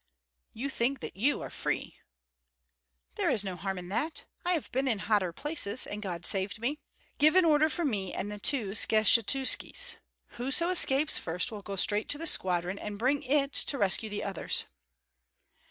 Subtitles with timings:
[0.51, 1.97] "You think that you are free!"
[3.17, 4.25] "There is no harm in that.
[4.43, 6.79] I have been in hotter places, and God saved me.
[7.19, 9.97] Give an order for me and the two Skshetuskis.
[10.37, 14.23] Whoso escapes first will go straight to the squadron, and bring it to rescue the
[14.23, 14.65] others."